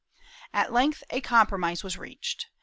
[0.19, 2.47] ^ At length a compromise was reached.